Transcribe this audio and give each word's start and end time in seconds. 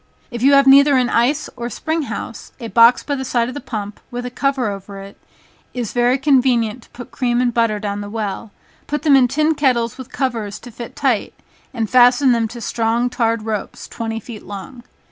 If 0.31 0.41
you 0.41 0.53
have 0.53 0.65
neither 0.65 0.97
an 0.97 1.09
ice, 1.09 1.47
or 1.55 1.69
spring 1.69 2.01
house, 2.09 2.53
a 2.59 2.69
box 2.69 3.03
by 3.03 3.13
the 3.13 3.23
side 3.23 3.49
of 3.49 3.53
the 3.53 3.61
pump, 3.61 3.99
with 4.09 4.25
a 4.25 4.31
cover 4.31 4.67
over 4.67 4.97
it, 4.99 5.15
is 5.75 5.93
very 5.93 6.17
convenient 6.17 6.81
to 6.81 6.89
put 6.89 7.11
cream 7.11 7.39
and 7.39 7.53
butter 7.53 7.77
down 7.77 8.01
the 8.01 8.09
well, 8.09 8.49
put 8.87 9.03
them 9.03 9.15
in 9.15 9.27
tin 9.27 9.53
kettles 9.53 9.99
with 9.99 10.11
covers 10.11 10.57
to 10.61 10.71
fit 10.71 10.95
tight, 10.95 11.35
and 11.71 11.87
fasten 11.87 12.31
them 12.31 12.47
to 12.47 12.61
strong 12.61 13.11
tarred 13.11 13.43
ropes 13.43 13.87
twenty 13.87 14.19
feet 14.19 14.41
long. 14.41 14.81